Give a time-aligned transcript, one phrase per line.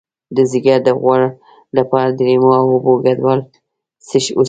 [0.35, 1.21] د ځیګر د غوړ
[1.77, 4.21] لپاره د لیمو او اوبو ګډول وڅښئ